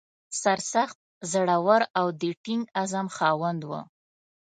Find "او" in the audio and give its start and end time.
1.99-2.07